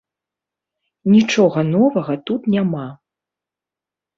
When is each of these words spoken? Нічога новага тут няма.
Нічога 1.13 1.59
новага 1.75 2.13
тут 2.31 2.41
няма. 2.55 2.87